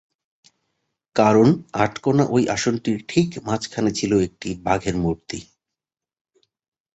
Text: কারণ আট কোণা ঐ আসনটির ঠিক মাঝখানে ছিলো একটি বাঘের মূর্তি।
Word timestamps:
কারণ 1.15 1.47
আট 1.73 1.93
কোণা 1.99 2.25
ঐ 2.31 2.35
আসনটির 2.47 2.99
ঠিক 3.07 3.27
মাঝখানে 3.45 3.91
ছিলো 3.91 4.15
একটি 4.21 4.49
বাঘের 4.63 4.95
মূর্তি। 4.97 5.39